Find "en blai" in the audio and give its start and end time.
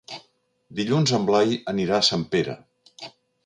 1.19-1.55